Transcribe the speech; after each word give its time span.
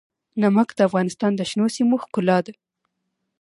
نمک 0.41 0.69
د 0.75 0.79
افغانستان 0.89 1.31
د 1.35 1.41
شنو 1.49 1.67
سیمو 1.75 1.95
ښکلا 2.03 2.37
ده. 2.45 2.53